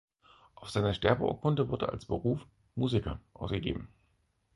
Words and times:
Auf 0.55 0.71
seiner 0.71 0.95
Sterbeurkunde 0.95 1.69
wurde 1.69 1.89
als 1.89 2.05
Beruf 2.07 2.47
"Musiker" 2.73 3.19
angegeben. 3.35 3.87